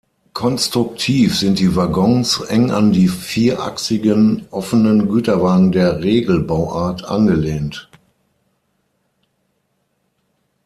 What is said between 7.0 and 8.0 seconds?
angelehnt.